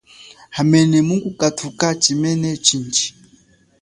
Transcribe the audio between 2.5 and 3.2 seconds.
chindji.